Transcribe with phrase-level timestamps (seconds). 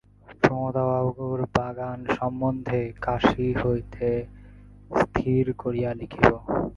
[0.41, 4.09] প্রমদাবাবুর বাগান সম্বন্ধে কাশী হইতে
[4.91, 6.31] স্থির করিয়া লিখিব।